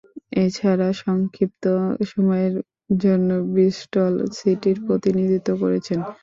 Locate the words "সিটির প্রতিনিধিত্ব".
4.37-5.49